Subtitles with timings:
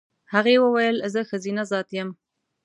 [0.33, 2.09] هغې وویل زه ښځینه ذات یم.